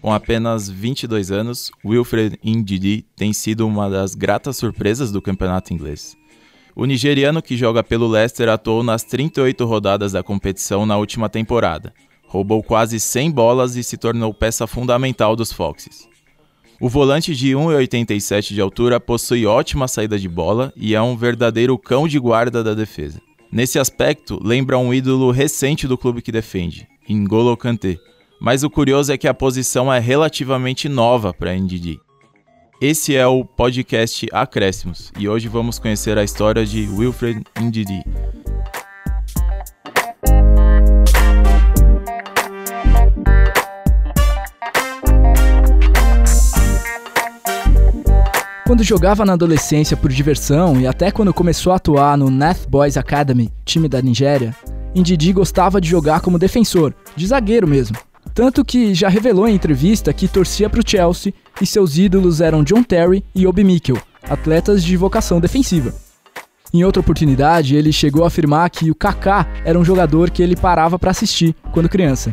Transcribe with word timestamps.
Com 0.00 0.12
apenas 0.12 0.68
22 0.68 1.30
anos, 1.30 1.70
Wilfred 1.84 2.38
Ndidi 2.44 3.06
tem 3.14 3.32
sido 3.32 3.66
uma 3.66 3.88
das 3.88 4.14
gratas 4.14 4.56
surpresas 4.56 5.12
do 5.12 5.22
campeonato 5.22 5.72
inglês. 5.72 6.16
O 6.74 6.84
nigeriano 6.86 7.42
que 7.42 7.56
joga 7.56 7.84
pelo 7.84 8.08
Leicester 8.08 8.48
atuou 8.48 8.82
nas 8.82 9.04
38 9.04 9.64
rodadas 9.64 10.12
da 10.12 10.22
competição 10.22 10.84
na 10.84 10.96
última 10.96 11.28
temporada, 11.28 11.94
roubou 12.26 12.62
quase 12.62 12.98
100 12.98 13.30
bolas 13.30 13.76
e 13.76 13.84
se 13.84 13.96
tornou 13.96 14.32
peça 14.32 14.66
fundamental 14.66 15.36
dos 15.36 15.52
Foxes. 15.52 16.08
O 16.80 16.88
volante 16.88 17.32
de 17.36 17.52
1,87 17.52 18.54
de 18.54 18.60
altura 18.60 18.98
possui 18.98 19.46
ótima 19.46 19.86
saída 19.86 20.18
de 20.18 20.28
bola 20.28 20.72
e 20.74 20.96
é 20.96 21.02
um 21.02 21.16
verdadeiro 21.16 21.78
cão 21.78 22.08
de 22.08 22.18
guarda 22.18 22.64
da 22.64 22.74
defesa. 22.74 23.20
Nesse 23.52 23.78
aspecto, 23.78 24.40
lembra 24.42 24.78
um 24.78 24.92
ídolo 24.92 25.30
recente 25.30 25.86
do 25.86 25.96
clube 25.96 26.22
que 26.22 26.32
defende, 26.32 26.88
N'Golo 27.08 27.56
Kanté, 27.56 27.98
mas 28.40 28.62
o 28.62 28.70
curioso 28.70 29.12
é 29.12 29.18
que 29.18 29.28
a 29.28 29.34
posição 29.34 29.92
é 29.92 29.98
relativamente 29.98 30.88
nova 30.88 31.32
para 31.32 31.54
Ndidi. 31.54 32.00
Esse 32.80 33.14
é 33.14 33.26
o 33.26 33.44
podcast 33.44 34.26
Acréscimos 34.32 35.12
e 35.18 35.28
hoje 35.28 35.46
vamos 35.46 35.78
conhecer 35.78 36.18
a 36.18 36.24
história 36.24 36.66
de 36.66 36.88
Wilfred 36.88 37.42
Ndidi. 37.60 38.02
Quando 48.66 48.82
jogava 48.82 49.24
na 49.24 49.34
adolescência 49.34 49.96
por 49.96 50.10
diversão 50.10 50.80
e 50.80 50.86
até 50.86 51.10
quando 51.10 51.34
começou 51.34 51.72
a 51.72 51.76
atuar 51.76 52.16
no 52.16 52.30
Nath 52.30 52.66
Boys 52.66 52.96
Academy, 52.96 53.52
time 53.66 53.86
da 53.86 54.00
Nigéria, 54.00 54.56
Ndidi 54.96 55.32
gostava 55.32 55.80
de 55.80 55.88
jogar 55.88 56.20
como 56.20 56.38
defensor, 56.38 56.94
de 57.16 57.26
zagueiro 57.26 57.66
mesmo. 57.66 57.96
Tanto 58.34 58.64
que 58.64 58.94
já 58.94 59.08
revelou 59.08 59.46
em 59.46 59.54
entrevista 59.54 60.12
que 60.12 60.28
torcia 60.28 60.70
para 60.70 60.80
o 60.80 60.88
Chelsea 60.88 61.34
e 61.60 61.66
seus 61.66 61.98
ídolos 61.98 62.40
eram 62.40 62.64
John 62.64 62.82
Terry 62.82 63.24
e 63.34 63.46
Obi 63.46 63.62
Mikel, 63.62 63.98
atletas 64.28 64.82
de 64.82 64.96
vocação 64.96 65.38
defensiva. 65.38 65.92
Em 66.72 66.84
outra 66.84 67.00
oportunidade, 67.00 67.76
ele 67.76 67.92
chegou 67.92 68.24
a 68.24 68.28
afirmar 68.28 68.70
que 68.70 68.90
o 68.90 68.94
Kaká 68.94 69.46
era 69.64 69.78
um 69.78 69.84
jogador 69.84 70.30
que 70.30 70.42
ele 70.42 70.56
parava 70.56 70.98
para 70.98 71.10
assistir 71.10 71.54
quando 71.70 71.88
criança. 71.88 72.32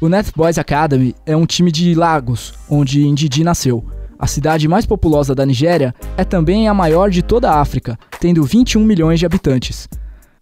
O 0.00 0.08
Net 0.08 0.32
Boys 0.34 0.56
Academy 0.56 1.14
é 1.26 1.36
um 1.36 1.44
time 1.44 1.70
de 1.70 1.94
Lagos, 1.94 2.54
onde 2.70 3.06
Ndidi 3.06 3.44
nasceu. 3.44 3.84
A 4.18 4.26
cidade 4.26 4.66
mais 4.66 4.86
populosa 4.86 5.34
da 5.34 5.44
Nigéria 5.44 5.94
é 6.16 6.24
também 6.24 6.68
a 6.68 6.74
maior 6.74 7.10
de 7.10 7.22
toda 7.22 7.50
a 7.50 7.60
África, 7.60 7.98
tendo 8.18 8.42
21 8.42 8.82
milhões 8.82 9.18
de 9.18 9.26
habitantes. 9.26 9.86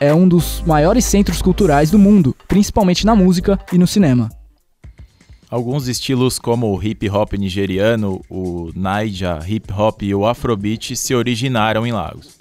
É 0.01 0.15
um 0.15 0.29
dos 0.29 0.63
maiores 0.65 1.05
centros 1.05 1.43
culturais 1.43 1.91
do 1.91 1.99
mundo, 1.99 2.35
principalmente 2.47 3.05
na 3.05 3.17
música 3.17 3.59
e 3.73 3.79
no 3.79 3.87
cinema. 3.87 4.29
Alguns 5.51 5.89
estilos 5.89 6.39
como 6.39 6.73
o 6.73 6.81
hip 6.81 7.11
hop 7.11 7.33
nigeriano, 7.33 8.21
o 8.31 8.71
Naija 8.77 9.41
hip 9.45 9.73
hop 9.73 10.03
e 10.03 10.15
o 10.15 10.25
Afrobeat 10.25 10.95
se 10.95 11.15
originaram 11.17 11.85
em 11.85 11.91
Lagos. 11.91 12.39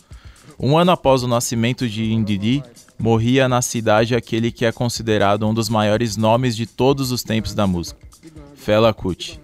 Um 0.59 0.77
ano 0.77 0.91
após 0.91 1.23
o 1.23 1.27
nascimento 1.27 1.89
de 1.89 2.15
Ndidi, 2.15 2.63
morria 2.99 3.49
na 3.49 3.61
cidade 3.63 4.15
aquele 4.15 4.51
que 4.51 4.63
é 4.63 4.71
considerado 4.71 5.47
um 5.47 5.53
dos 5.53 5.67
maiores 5.67 6.15
nomes 6.15 6.55
de 6.55 6.67
todos 6.67 7.11
os 7.11 7.23
tempos 7.23 7.55
da 7.55 7.65
música, 7.65 7.99
Fela 8.55 8.93
Kuti. 8.93 9.39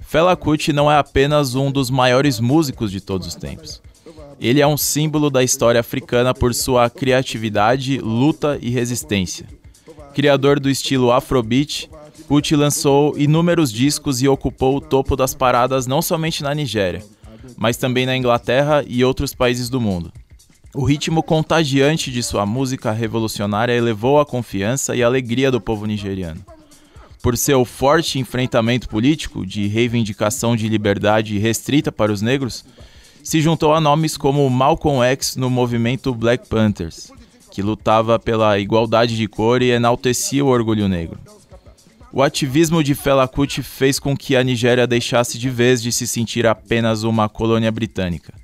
Fela 0.00 0.34
Kuti 0.34 0.72
não 0.72 0.90
é 0.90 0.96
apenas 0.96 1.54
um 1.54 1.70
dos 1.70 1.90
maiores 1.90 2.40
músicos 2.40 2.90
de 2.90 3.02
todos 3.02 3.26
os 3.26 3.34
tempos. 3.34 3.82
Ele 4.40 4.60
é 4.60 4.66
um 4.66 4.76
símbolo 4.76 5.28
da 5.28 5.44
história 5.44 5.80
africana 5.80 6.32
por 6.32 6.54
sua 6.54 6.88
criatividade, 6.88 7.98
luta 7.98 8.58
e 8.62 8.70
resistência. 8.70 9.46
Criador 10.14 10.58
do 10.58 10.70
estilo 10.70 11.12
Afrobeat, 11.12 11.90
Kuti 12.26 12.56
lançou 12.56 13.18
inúmeros 13.18 13.72
discos 13.72 14.22
e 14.22 14.28
ocupou 14.28 14.76
o 14.76 14.80
topo 14.80 15.14
das 15.14 15.34
paradas 15.34 15.86
não 15.86 16.00
somente 16.00 16.42
na 16.42 16.54
Nigéria, 16.54 17.04
mas 17.56 17.76
também 17.76 18.06
na 18.06 18.16
Inglaterra 18.16 18.84
e 18.86 19.04
outros 19.04 19.34
países 19.34 19.68
do 19.68 19.80
mundo. 19.80 20.12
O 20.72 20.84
ritmo 20.84 21.22
contagiante 21.22 22.10
de 22.10 22.22
sua 22.22 22.46
música 22.46 22.92
revolucionária 22.92 23.72
elevou 23.72 24.20
a 24.20 24.24
confiança 24.24 24.94
e 24.94 25.02
alegria 25.02 25.50
do 25.50 25.60
povo 25.60 25.84
nigeriano. 25.84 26.40
Por 27.20 27.36
seu 27.36 27.64
forte 27.64 28.18
enfrentamento 28.18 28.88
político, 28.88 29.44
de 29.44 29.66
reivindicação 29.66 30.54
de 30.54 30.68
liberdade 30.68 31.36
restrita 31.38 31.90
para 31.90 32.12
os 32.12 32.22
negros, 32.22 32.64
se 33.22 33.40
juntou 33.40 33.74
a 33.74 33.80
nomes 33.80 34.16
como 34.16 34.48
Malcolm 34.48 35.02
X 35.04 35.36
no 35.36 35.50
movimento 35.50 36.14
Black 36.14 36.48
Panthers, 36.48 37.12
que 37.50 37.62
lutava 37.62 38.18
pela 38.18 38.58
igualdade 38.58 39.16
de 39.16 39.26
cor 39.26 39.62
e 39.62 39.70
enaltecia 39.70 40.44
o 40.44 40.48
orgulho 40.48 40.88
negro. 40.88 41.18
O 42.12 42.22
ativismo 42.22 42.82
de 42.82 42.94
Fela 42.94 43.28
Kuti 43.28 43.62
fez 43.62 44.00
com 44.00 44.16
que 44.16 44.34
a 44.34 44.42
Nigéria 44.42 44.86
deixasse 44.86 45.38
de 45.38 45.48
vez 45.48 45.80
de 45.80 45.92
se 45.92 46.08
sentir 46.08 46.46
apenas 46.46 47.04
uma 47.04 47.28
colônia 47.28 47.70
britânica. 47.70 48.34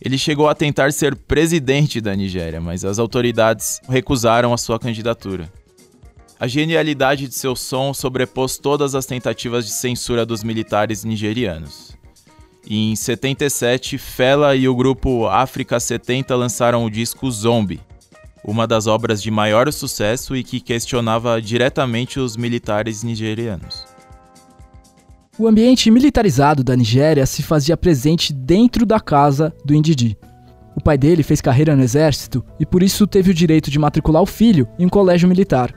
Ele 0.00 0.18
chegou 0.18 0.48
a 0.48 0.54
tentar 0.54 0.92
ser 0.92 1.16
presidente 1.16 2.00
da 2.00 2.14
Nigéria, 2.14 2.60
mas 2.60 2.84
as 2.84 2.98
autoridades 2.98 3.80
recusaram 3.88 4.52
a 4.52 4.58
sua 4.58 4.78
candidatura. 4.78 5.50
A 6.38 6.46
genialidade 6.46 7.26
de 7.26 7.34
seu 7.34 7.56
som 7.56 7.94
sobrepôs 7.94 8.58
todas 8.58 8.94
as 8.94 9.06
tentativas 9.06 9.64
de 9.64 9.72
censura 9.72 10.26
dos 10.26 10.44
militares 10.44 11.04
nigerianos. 11.04 11.96
Em 12.66 12.96
77, 12.96 13.98
Fela 13.98 14.56
e 14.56 14.66
o 14.66 14.74
grupo 14.74 15.26
África 15.26 15.78
70 15.78 16.34
lançaram 16.34 16.84
o 16.84 16.90
disco 16.90 17.30
Zombie, 17.30 17.80
uma 18.42 18.66
das 18.66 18.86
obras 18.86 19.22
de 19.22 19.30
maior 19.30 19.70
sucesso 19.70 20.34
e 20.34 20.42
que 20.42 20.60
questionava 20.60 21.42
diretamente 21.42 22.18
os 22.18 22.38
militares 22.38 23.02
nigerianos. 23.02 23.84
O 25.38 25.46
ambiente 25.46 25.90
militarizado 25.90 26.64
da 26.64 26.74
Nigéria 26.74 27.26
se 27.26 27.42
fazia 27.42 27.76
presente 27.76 28.32
dentro 28.32 28.86
da 28.86 29.00
casa 29.00 29.52
do 29.64 29.74
Indidi. 29.74 30.16
O 30.74 30.80
pai 30.80 30.96
dele 30.96 31.22
fez 31.22 31.40
carreira 31.40 31.76
no 31.76 31.82
exército 31.82 32.42
e 32.58 32.64
por 32.64 32.82
isso 32.82 33.06
teve 33.06 33.30
o 33.30 33.34
direito 33.34 33.70
de 33.70 33.78
matricular 33.78 34.22
o 34.22 34.26
filho 34.26 34.66
em 34.78 34.86
um 34.86 34.88
colégio 34.88 35.28
militar, 35.28 35.74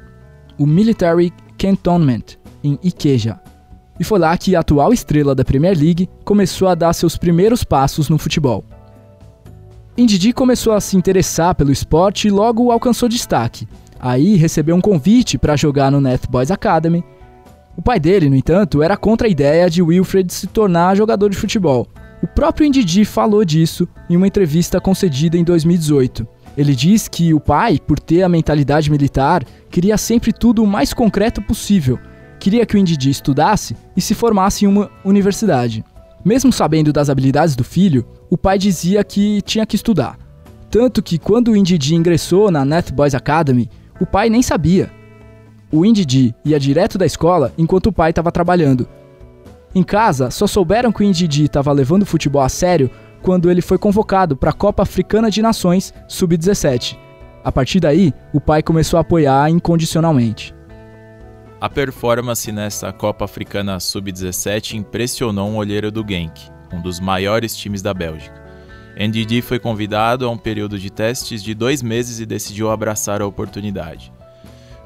o 0.58 0.66
Military 0.66 1.34
Cantonment, 1.58 2.38
em 2.64 2.80
Ikeja. 2.82 3.40
E 4.00 4.04
foi 4.04 4.20
lá 4.20 4.38
que 4.38 4.56
a 4.56 4.60
atual 4.60 4.94
estrela 4.94 5.34
da 5.34 5.44
Premier 5.44 5.78
League 5.78 6.10
começou 6.24 6.68
a 6.68 6.76
dar 6.76 6.94
seus 6.94 7.18
primeiros 7.18 7.64
passos 7.64 8.10
no 8.10 8.18
futebol. 8.18 8.64
Indidi 9.98 10.32
começou 10.32 10.74
a 10.74 10.82
se 10.82 10.96
interessar 10.96 11.56
pelo 11.56 11.72
esporte 11.72 12.28
e 12.28 12.32
logo 12.32 12.72
alcançou 12.72 13.10
destaque. 13.10 13.68
Aí 14.00 14.36
recebeu 14.36 14.76
um 14.76 14.82
convite 14.82 15.38
para 15.40 15.56
jogar 15.56 15.92
no 15.92 16.00
Net 16.00 16.28
Boys 16.30 16.52
Academy. 16.52 17.04
O 17.76 17.82
pai 17.82 18.00
dele, 18.00 18.30
no 18.30 18.36
entanto, 18.36 18.84
era 18.84 18.96
contra 18.96 19.28
a 19.28 19.32
ideia 19.32 19.70
de 19.70 19.82
Wilfred 19.82 20.32
se 20.32 20.46
tornar 20.46 20.96
jogador 20.96 21.30
de 21.30 21.38
futebol. 21.38 21.88
O 22.22 22.28
próprio 22.28 22.66
Indidi 22.66 23.06
falou 23.06 23.44
disso 23.44 23.88
em 24.10 24.16
uma 24.16 24.28
entrevista 24.28 24.80
concedida 24.80 25.38
em 25.38 25.44
2018. 25.44 26.28
Ele 26.56 26.76
diz 26.76 27.08
que 27.08 27.34
o 27.34 27.40
pai, 27.40 27.80
por 27.80 28.00
ter 28.00 28.24
a 28.24 28.30
mentalidade 28.30 28.90
militar, 28.90 29.44
queria 29.70 29.98
sempre 29.98 30.34
tudo 30.34 30.64
o 30.64 30.68
mais 30.68 30.94
concreto 30.94 31.42
possível. 31.42 32.00
Queria 32.40 32.66
que 32.66 32.76
o 32.76 32.78
Indidi 32.78 33.10
estudasse 33.10 33.76
e 33.96 34.02
se 34.02 34.14
formasse 34.14 34.66
em 34.66 34.68
uma 34.68 34.90
universidade. 35.04 35.84
Mesmo 36.24 36.52
sabendo 36.52 36.92
das 36.92 37.10
habilidades 37.10 37.56
do 37.56 37.64
filho, 37.64 38.06
o 38.30 38.38
pai 38.38 38.58
dizia 38.58 39.04
que 39.04 39.42
tinha 39.42 39.66
que 39.66 39.76
estudar. 39.76 40.18
Tanto 40.70 41.02
que 41.02 41.18
quando 41.18 41.52
o 41.52 41.56
Indidi 41.56 41.96
ingressou 41.96 42.52
na 42.52 42.66
Net 42.66 42.92
Boys 42.92 43.16
Academy, 43.16 43.70
o 44.00 44.06
pai 44.06 44.30
nem 44.30 44.42
sabia. 44.42 44.92
O 45.72 45.86
Indidi 45.86 46.36
ia 46.46 46.60
direto 46.60 46.98
da 46.98 47.06
escola 47.06 47.54
enquanto 47.58 47.88
o 47.88 47.94
pai 47.94 48.12
estava 48.12 48.32
trabalhando. 48.32 48.88
Em 49.74 49.84
casa, 49.84 50.30
só 50.30 50.48
souberam 50.48 50.92
que 50.92 51.02
o 51.02 51.04
Indidi 51.04 51.46
estava 51.46 51.72
levando 51.72 52.04
o 52.04 52.06
futebol 52.06 52.42
a 52.42 52.50
sério 52.50 52.90
quando 53.22 53.50
ele 53.50 53.62
foi 53.62 53.78
convocado 53.78 54.36
para 54.36 54.52
a 54.52 54.54
Copa 54.54 54.84
Africana 54.84 55.30
de 55.30 55.42
Nações 55.42 55.94
Sub-17. 56.08 56.98
A 57.44 57.52
partir 57.52 57.80
daí, 57.80 58.14
o 58.34 58.42
pai 58.42 58.62
começou 58.62 58.98
a 58.98 59.02
apoiar 59.02 59.50
incondicionalmente. 59.50 60.57
A 61.60 61.68
performance 61.68 62.52
nessa 62.52 62.94
Copa 62.94 63.26
Africana 63.26 63.80
Sub-17 63.80 64.76
impressionou 64.76 65.50
um 65.50 65.56
olheiro 65.56 65.92
do 65.92 66.06
Genk, 66.08 66.40
um 66.72 66.80
dos 66.80 67.00
maiores 67.00 67.56
times 67.58 67.82
da 67.82 67.96
Bélgica. 67.96 68.46
NDD 68.96 69.42
foi 69.42 69.58
convidado 69.58 70.28
a 70.28 70.30
um 70.30 70.38
período 70.38 70.78
de 70.78 70.92
testes 70.92 71.42
de 71.42 71.56
dois 71.56 71.82
meses 71.82 72.20
e 72.20 72.28
decidiu 72.28 72.70
abraçar 72.70 73.24
a 73.24 73.26
oportunidade. 73.26 74.14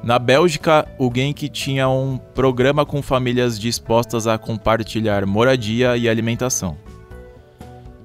Na 0.02 0.18
Bélgica, 0.18 0.88
o 0.98 1.12
Genk 1.14 1.46
tinha 1.50 1.90
um 1.90 2.16
programa 2.16 2.86
com 2.86 3.02
famílias 3.02 3.60
dispostas 3.60 4.26
a 4.26 4.38
compartilhar 4.38 5.26
moradia 5.26 5.98
e 5.98 6.08
alimentação. 6.08 6.78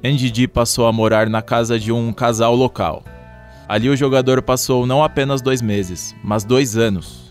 NDD 0.03 0.45
passou 0.49 0.87
a 0.87 0.91
morar 0.91 1.29
na 1.29 1.41
casa 1.41 1.79
de 1.79 1.93
um 1.93 2.11
casal 2.11 2.53
local. 2.53 3.01
Ali 3.65 3.89
o 3.89 3.95
jogador 3.95 4.41
passou 4.41 4.85
não 4.85 5.01
apenas 5.01 5.41
dois 5.41 5.61
meses, 5.61 6.13
mas 6.21 6.43
dois 6.43 6.75
anos. 6.75 7.26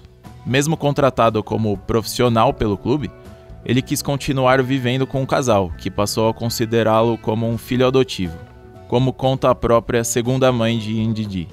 Mesmo 0.47 0.77
contratado 0.77 1.43
como 1.43 1.77
profissional 1.77 2.55
pelo 2.55 2.79
clube, 2.79 3.11
ele 3.65 3.83
quis 3.83 4.01
continuar 4.01 4.63
vivendo 4.63 5.05
com 5.05 5.21
o 5.21 5.27
casal, 5.27 5.73
que 5.77 5.91
passou 5.91 6.29
a 6.29 6.35
considerá-lo 6.35 7.19
como 7.19 7.49
um 7.49 7.59
filho 7.59 7.85
adotivo, 7.85 8.39
como 8.87 9.13
conta 9.13 9.51
a 9.51 9.55
própria 9.57 10.05
segunda 10.05 10.53
mãe 10.53 10.79
de 10.79 10.95
Ndidi. 10.95 11.49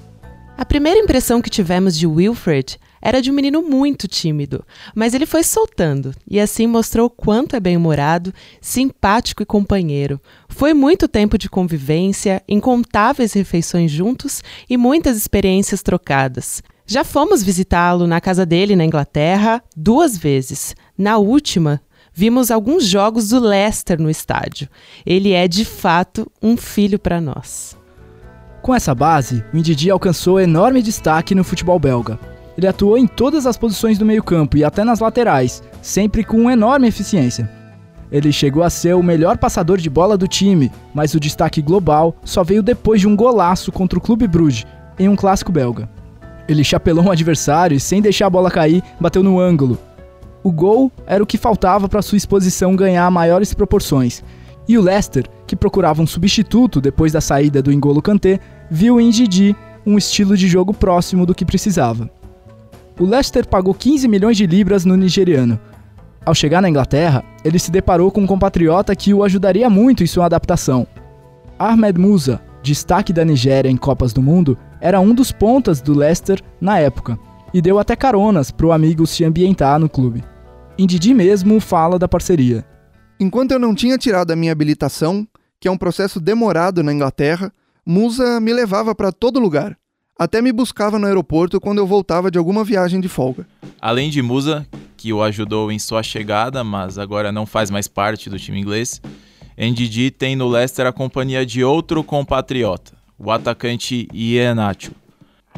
A 0.56 0.64
primeira 0.64 1.00
impressão 1.00 1.42
que 1.42 1.50
tivemos 1.50 1.98
de 1.98 2.06
Wilfred 2.06 2.78
era 3.02 3.20
de 3.20 3.32
um 3.32 3.34
menino 3.34 3.60
muito 3.60 4.06
tímido, 4.06 4.64
mas 4.94 5.12
ele 5.12 5.26
foi 5.26 5.42
soltando 5.42 6.14
e 6.30 6.38
assim 6.38 6.68
mostrou 6.68 7.10
quanto 7.10 7.56
é 7.56 7.60
bem-humorado, 7.60 8.32
simpático 8.60 9.42
e 9.42 9.46
companheiro. 9.46 10.20
Foi 10.48 10.72
muito 10.72 11.08
tempo 11.08 11.36
de 11.36 11.50
convivência, 11.50 12.40
incontáveis 12.48 13.32
refeições 13.32 13.90
juntos 13.90 14.40
e 14.70 14.76
muitas 14.76 15.16
experiências 15.16 15.82
trocadas. 15.82 16.62
Já 16.86 17.02
fomos 17.02 17.42
visitá-lo 17.42 18.06
na 18.06 18.20
casa 18.20 18.44
dele 18.44 18.76
na 18.76 18.84
Inglaterra 18.84 19.62
duas 19.74 20.18
vezes. 20.18 20.76
Na 20.98 21.16
última, 21.16 21.80
vimos 22.12 22.50
alguns 22.50 22.84
jogos 22.84 23.30
do 23.30 23.40
Leicester 23.40 23.98
no 23.98 24.10
estádio. 24.10 24.68
Ele 25.06 25.32
é 25.32 25.48
de 25.48 25.64
fato 25.64 26.30
um 26.42 26.58
filho 26.58 26.98
para 26.98 27.22
nós. 27.22 27.74
Com 28.60 28.74
essa 28.74 28.94
base, 28.94 29.42
o 29.52 29.56
Indidi 29.56 29.90
alcançou 29.90 30.38
enorme 30.38 30.82
destaque 30.82 31.34
no 31.34 31.42
futebol 31.42 31.78
belga. 31.78 32.18
Ele 32.56 32.66
atuou 32.66 32.98
em 32.98 33.06
todas 33.06 33.46
as 33.46 33.56
posições 33.56 33.96
do 33.96 34.04
meio-campo 34.04 34.58
e 34.58 34.62
até 34.62 34.84
nas 34.84 35.00
laterais, 35.00 35.62
sempre 35.80 36.22
com 36.22 36.50
enorme 36.50 36.86
eficiência. 36.86 37.50
Ele 38.12 38.30
chegou 38.30 38.62
a 38.62 38.68
ser 38.68 38.94
o 38.94 39.02
melhor 39.02 39.38
passador 39.38 39.78
de 39.78 39.88
bola 39.88 40.18
do 40.18 40.28
time, 40.28 40.70
mas 40.92 41.14
o 41.14 41.20
destaque 41.20 41.62
global 41.62 42.14
só 42.24 42.44
veio 42.44 42.62
depois 42.62 43.00
de 43.00 43.08
um 43.08 43.16
golaço 43.16 43.72
contra 43.72 43.98
o 43.98 44.02
Clube 44.02 44.28
Bruges, 44.28 44.66
em 44.98 45.08
um 45.08 45.16
clássico 45.16 45.50
belga. 45.50 45.88
Ele 46.48 46.62
chapelou 46.62 47.04
um 47.04 47.10
adversário 47.10 47.76
e, 47.76 47.80
sem 47.80 48.02
deixar 48.02 48.26
a 48.26 48.30
bola 48.30 48.50
cair, 48.50 48.82
bateu 49.00 49.22
no 49.22 49.40
ângulo. 49.40 49.78
O 50.42 50.52
gol 50.52 50.92
era 51.06 51.22
o 51.22 51.26
que 51.26 51.38
faltava 51.38 51.88
para 51.88 52.02
sua 52.02 52.18
exposição 52.18 52.76
ganhar 52.76 53.10
maiores 53.10 53.54
proporções. 53.54 54.22
E 54.68 54.76
o 54.76 54.82
Leicester, 54.82 55.26
que 55.46 55.56
procurava 55.56 56.02
um 56.02 56.06
substituto 56.06 56.80
depois 56.80 57.12
da 57.12 57.20
saída 57.20 57.62
do 57.62 57.72
Engolo 57.72 58.02
Kanté, 58.02 58.38
viu 58.70 59.00
em 59.00 59.10
Didi 59.10 59.56
um 59.86 59.96
estilo 59.96 60.36
de 60.36 60.48
jogo 60.48 60.72
próximo 60.72 61.26
do 61.26 61.34
que 61.34 61.44
precisava. 61.44 62.10
O 62.98 63.04
Leicester 63.04 63.46
pagou 63.46 63.74
15 63.74 64.06
milhões 64.06 64.36
de 64.36 64.46
libras 64.46 64.84
no 64.84 64.96
nigeriano. 64.96 65.58
Ao 66.24 66.34
chegar 66.34 66.62
na 66.62 66.68
Inglaterra, 66.70 67.24
ele 67.44 67.58
se 67.58 67.70
deparou 67.70 68.10
com 68.10 68.22
um 68.22 68.26
compatriota 68.26 68.94
que 68.96 69.12
o 69.12 69.24
ajudaria 69.24 69.68
muito 69.68 70.02
em 70.02 70.06
sua 70.06 70.26
adaptação. 70.26 70.86
Ahmed 71.58 71.98
Musa, 71.98 72.40
destaque 72.62 73.12
da 73.12 73.24
Nigéria 73.24 73.68
em 73.68 73.76
Copas 73.76 74.12
do 74.12 74.22
Mundo, 74.22 74.56
era 74.84 75.00
um 75.00 75.14
dos 75.14 75.32
pontas 75.32 75.80
do 75.80 75.96
Leicester 75.96 76.42
na 76.60 76.78
época 76.78 77.18
e 77.54 77.62
deu 77.62 77.78
até 77.78 77.96
caronas 77.96 78.50
para 78.50 78.66
o 78.66 78.72
amigo 78.72 79.06
se 79.06 79.24
ambientar 79.24 79.80
no 79.80 79.88
clube. 79.88 80.22
Indidi 80.78 81.14
mesmo 81.14 81.58
fala 81.58 81.98
da 81.98 82.06
parceria. 82.06 82.66
Enquanto 83.18 83.52
eu 83.52 83.58
não 83.58 83.74
tinha 83.74 83.96
tirado 83.96 84.30
a 84.30 84.36
minha 84.36 84.52
habilitação, 84.52 85.26
que 85.58 85.66
é 85.66 85.70
um 85.70 85.78
processo 85.78 86.20
demorado 86.20 86.82
na 86.82 86.92
Inglaterra, 86.92 87.50
Musa 87.86 88.38
me 88.40 88.52
levava 88.52 88.94
para 88.94 89.10
todo 89.10 89.40
lugar. 89.40 89.74
Até 90.18 90.42
me 90.42 90.52
buscava 90.52 90.98
no 90.98 91.06
aeroporto 91.06 91.58
quando 91.58 91.78
eu 91.78 91.86
voltava 91.86 92.30
de 92.30 92.36
alguma 92.36 92.62
viagem 92.62 93.00
de 93.00 93.08
folga. 93.08 93.46
Além 93.80 94.10
de 94.10 94.20
Musa, 94.20 94.66
que 94.98 95.14
o 95.14 95.22
ajudou 95.22 95.72
em 95.72 95.78
sua 95.78 96.02
chegada, 96.02 96.62
mas 96.62 96.98
agora 96.98 97.32
não 97.32 97.46
faz 97.46 97.70
mais 97.70 97.88
parte 97.88 98.28
do 98.28 98.38
time 98.38 98.60
inglês, 98.60 99.00
Ndidi 99.56 100.10
tem 100.10 100.36
no 100.36 100.46
Leicester 100.46 100.86
a 100.86 100.92
companhia 100.92 101.46
de 101.46 101.64
outro 101.64 102.04
compatriota, 102.04 102.92
o 103.24 103.30
atacante 103.30 104.06
Iheanacho. 104.12 104.92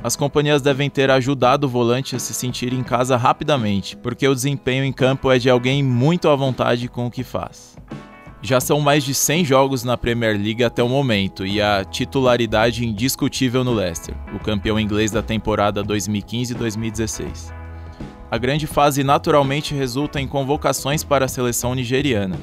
As 0.03 0.15
companhias 0.15 0.63
devem 0.63 0.89
ter 0.89 1.11
ajudado 1.11 1.67
o 1.67 1.71
volante 1.71 2.15
a 2.15 2.19
se 2.19 2.33
sentir 2.33 2.73
em 2.73 2.85
casa 2.85 3.17
rapidamente, 3.17 3.97
porque 3.97 4.29
o 4.29 4.35
desempenho 4.35 4.85
em 4.85 4.93
campo 4.93 5.33
é 5.33 5.39
de 5.39 5.51
alguém 5.51 5.83
muito 5.83 6.29
à 6.29 6.37
vontade 6.37 6.89
com 6.89 7.07
o 7.07 7.11
que 7.11 7.25
faz. 7.25 7.77
Já 8.41 8.61
são 8.61 8.79
mais 8.79 9.03
de 9.03 9.13
100 9.13 9.45
jogos 9.45 9.83
na 9.83 9.97
Premier 9.97 10.37
League 10.41 10.63
até 10.63 10.81
o 10.81 10.89
momento 10.89 11.45
e 11.45 11.61
a 11.61 11.85
titularidade 11.85 12.87
indiscutível 12.87 13.65
no 13.65 13.73
Leicester, 13.73 14.15
o 14.33 14.39
campeão 14.39 14.79
inglês 14.79 15.11
da 15.11 15.23
temporada 15.23 15.83
2015-2016. 15.83 17.53
A 18.31 18.39
grande 18.39 18.69
fase 18.69 19.03
naturalmente 19.03 19.75
resulta 19.75 20.21
em 20.21 20.29
convocações 20.29 21.03
para 21.03 21.25
a 21.25 21.29
seleção 21.29 21.75
nigeriana, 21.75 22.39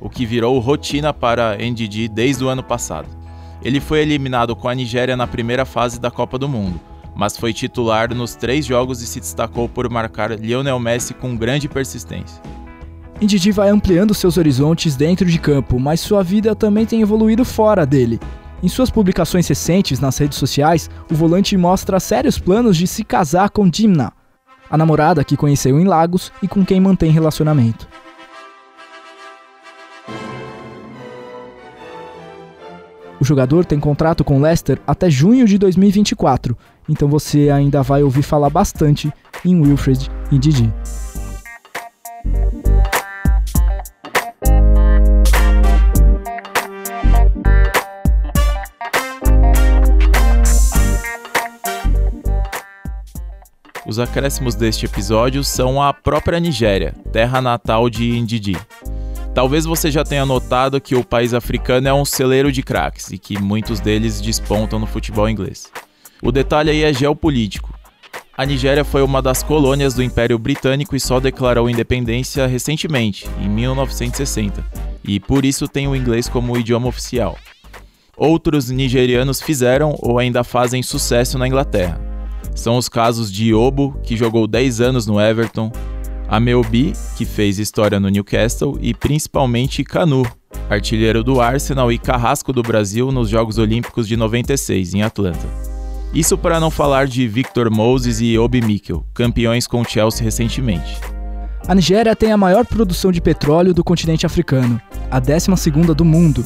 o 0.00 0.10
que 0.10 0.26
virou 0.26 0.58
rotina 0.58 1.14
para 1.14 1.56
NDD 1.56 2.08
desde 2.08 2.44
o 2.44 2.48
ano 2.48 2.62
passado. 2.62 3.25
Ele 3.62 3.80
foi 3.80 4.00
eliminado 4.00 4.54
com 4.54 4.68
a 4.68 4.74
Nigéria 4.74 5.16
na 5.16 5.26
primeira 5.26 5.64
fase 5.64 6.00
da 6.00 6.10
Copa 6.10 6.38
do 6.38 6.48
Mundo, 6.48 6.80
mas 7.14 7.36
foi 7.36 7.52
titular 7.52 8.14
nos 8.14 8.34
três 8.34 8.66
jogos 8.66 9.00
e 9.00 9.06
se 9.06 9.20
destacou 9.20 9.68
por 9.68 9.88
marcar 9.88 10.30
Lionel 10.38 10.78
Messi 10.78 11.14
com 11.14 11.36
grande 11.36 11.68
persistência. 11.68 12.40
Indidi 13.20 13.50
vai 13.50 13.70
ampliando 13.70 14.12
seus 14.12 14.36
horizontes 14.36 14.94
dentro 14.94 15.24
de 15.24 15.38
campo, 15.38 15.80
mas 15.80 16.00
sua 16.00 16.22
vida 16.22 16.54
também 16.54 16.84
tem 16.84 17.00
evoluído 17.00 17.44
fora 17.44 17.86
dele. 17.86 18.20
Em 18.62 18.68
suas 18.68 18.90
publicações 18.90 19.48
recentes 19.48 20.00
nas 20.00 20.18
redes 20.18 20.36
sociais, 20.36 20.90
o 21.10 21.14
volante 21.14 21.56
mostra 21.56 21.98
sérios 21.98 22.38
planos 22.38 22.76
de 22.76 22.86
se 22.86 23.04
casar 23.04 23.50
com 23.50 23.68
Dimna, 23.68 24.12
a 24.68 24.76
namorada 24.76 25.24
que 25.24 25.36
conheceu 25.36 25.80
em 25.80 25.84
Lagos 25.84 26.32
e 26.42 26.48
com 26.48 26.64
quem 26.64 26.80
mantém 26.80 27.10
relacionamento. 27.10 27.88
O 33.20 33.24
jogador 33.24 33.64
tem 33.64 33.80
contrato 33.80 34.22
com 34.22 34.40
Leicester 34.40 34.78
até 34.86 35.08
junho 35.08 35.46
de 35.46 35.56
2024, 35.58 36.56
então 36.88 37.08
você 37.08 37.50
ainda 37.50 37.82
vai 37.82 38.02
ouvir 38.02 38.22
falar 38.22 38.50
bastante 38.50 39.12
em 39.44 39.58
Wilfred 39.60 40.10
e 40.30 40.38
Didi. 40.38 40.72
Os 53.86 54.00
acréscimos 54.00 54.54
deste 54.54 54.84
episódio 54.84 55.44
são 55.44 55.80
a 55.80 55.94
própria 55.94 56.40
Nigéria, 56.40 56.92
terra 57.12 57.40
natal 57.40 57.88
de 57.88 58.20
Ndidi. 58.20 58.56
Talvez 59.36 59.66
você 59.66 59.90
já 59.90 60.02
tenha 60.02 60.24
notado 60.24 60.80
que 60.80 60.94
o 60.94 61.04
país 61.04 61.34
africano 61.34 61.86
é 61.86 61.92
um 61.92 62.06
celeiro 62.06 62.50
de 62.50 62.62
craques 62.62 63.10
e 63.10 63.18
que 63.18 63.38
muitos 63.38 63.80
deles 63.80 64.18
despontam 64.18 64.78
no 64.78 64.86
futebol 64.86 65.28
inglês. 65.28 65.70
O 66.22 66.32
detalhe 66.32 66.70
aí 66.70 66.82
é 66.82 66.90
geopolítico. 66.90 67.78
A 68.34 68.46
Nigéria 68.46 68.82
foi 68.82 69.02
uma 69.02 69.20
das 69.20 69.42
colônias 69.42 69.92
do 69.92 70.02
Império 70.02 70.38
Britânico 70.38 70.96
e 70.96 71.00
só 71.00 71.20
declarou 71.20 71.68
independência 71.68 72.46
recentemente, 72.46 73.28
em 73.38 73.46
1960, 73.46 74.64
e 75.04 75.20
por 75.20 75.44
isso 75.44 75.68
tem 75.68 75.86
o 75.86 75.94
inglês 75.94 76.30
como 76.30 76.56
idioma 76.56 76.88
oficial. 76.88 77.36
Outros 78.16 78.70
nigerianos 78.70 79.42
fizeram 79.42 79.94
ou 79.98 80.18
ainda 80.18 80.44
fazem 80.44 80.82
sucesso 80.82 81.36
na 81.36 81.46
Inglaterra. 81.46 82.00
São 82.54 82.78
os 82.78 82.88
casos 82.88 83.30
de 83.30 83.52
Obo, 83.52 84.00
que 84.02 84.16
jogou 84.16 84.46
10 84.46 84.80
anos 84.80 85.06
no 85.06 85.20
Everton, 85.20 85.70
Ameobi, 86.28 86.92
que 87.16 87.24
fez 87.24 87.58
história 87.58 88.00
no 88.00 88.08
Newcastle, 88.08 88.76
e 88.80 88.92
principalmente 88.92 89.84
Canu, 89.84 90.26
artilheiro 90.68 91.22
do 91.22 91.40
Arsenal 91.40 91.92
e 91.92 91.98
carrasco 91.98 92.52
do 92.52 92.62
Brasil 92.62 93.12
nos 93.12 93.28
Jogos 93.28 93.58
Olímpicos 93.58 94.08
de 94.08 94.16
96, 94.16 94.94
em 94.94 95.02
Atlanta. 95.02 95.46
Isso 96.12 96.36
para 96.36 96.58
não 96.58 96.70
falar 96.70 97.06
de 97.06 97.28
Victor 97.28 97.70
Moses 97.70 98.20
e 98.20 98.38
Obi 98.38 98.60
Mikel, 98.60 99.04
campeões 99.14 99.66
com 99.66 99.84
Chelsea 99.84 100.24
recentemente. 100.24 100.98
A 101.68 101.74
Nigéria 101.74 102.16
tem 102.16 102.32
a 102.32 102.36
maior 102.36 102.64
produção 102.64 103.12
de 103.12 103.20
petróleo 103.20 103.74
do 103.74 103.84
continente 103.84 104.24
africano, 104.24 104.80
a 105.10 105.20
12ª 105.20 105.94
do 105.94 106.04
mundo. 106.04 106.44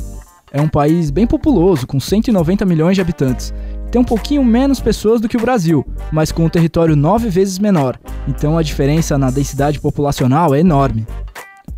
É 0.52 0.60
um 0.60 0.68
país 0.68 1.10
bem 1.10 1.26
populoso, 1.26 1.86
com 1.86 2.00
190 2.00 2.64
milhões 2.66 2.96
de 2.96 3.00
habitantes, 3.00 3.54
tem 3.90 4.00
um 4.00 4.04
pouquinho 4.04 4.44
menos 4.44 4.80
pessoas 4.80 5.20
do 5.20 5.28
que 5.28 5.36
o 5.36 5.40
Brasil, 5.40 5.84
mas 6.12 6.30
com 6.30 6.44
um 6.44 6.48
território 6.48 6.94
nove 6.94 7.28
vezes 7.28 7.58
menor, 7.58 7.98
então 8.28 8.56
a 8.56 8.62
diferença 8.62 9.18
na 9.18 9.30
densidade 9.30 9.80
populacional 9.80 10.54
é 10.54 10.60
enorme. 10.60 11.06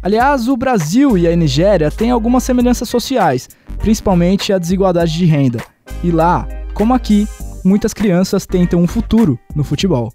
Aliás, 0.03 0.49
o 0.49 0.57
Brasil 0.57 1.17
e 1.17 1.29
a 1.29 1.37
Nigéria 1.37 1.91
têm 1.91 2.11
algumas 2.11 2.43
semelhanças 2.43 2.89
sociais, 2.89 3.49
principalmente 3.79 4.53
a 4.53 4.59
desigualdade 4.59 5.17
de 5.17 5.25
renda. 5.25 5.65
E 6.03 6.11
lá, 6.11 6.47
como 6.75 6.93
aqui, 6.93 7.27
muitas 7.65 7.95
crianças 7.95 8.45
tentam 8.45 8.81
um 8.81 8.87
futuro 8.87 9.39
no 9.55 9.63
futebol. 9.63 10.13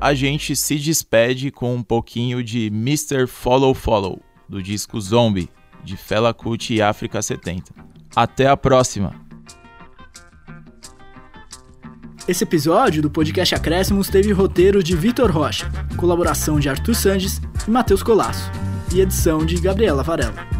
A 0.00 0.12
gente 0.12 0.54
se 0.54 0.76
despede 0.76 1.50
com 1.50 1.74
um 1.74 1.82
pouquinho 1.82 2.42
de 2.42 2.66
Mr. 2.66 3.26
Follow 3.26 3.74
Follow, 3.74 4.20
do 4.48 4.62
disco 4.62 5.00
Zombie, 5.00 5.48
de 5.84 5.96
Fela 5.96 6.34
Kuti 6.34 6.74
e 6.74 6.82
África 6.82 7.22
70. 7.22 7.72
Até 8.14 8.48
a 8.48 8.56
próxima! 8.56 9.25
Esse 12.28 12.42
episódio 12.42 13.00
do 13.00 13.08
podcast 13.08 13.54
Acréscimos 13.54 14.08
teve 14.08 14.32
roteiro 14.32 14.82
de 14.82 14.96
Vitor 14.96 15.30
Rocha, 15.30 15.70
colaboração 15.96 16.58
de 16.58 16.68
Arthur 16.68 16.94
Sandes 16.96 17.40
e 17.66 17.70
Matheus 17.70 18.02
Colasso, 18.02 18.50
e 18.92 19.00
edição 19.00 19.46
de 19.46 19.60
Gabriela 19.60 20.02
Varela. 20.02 20.55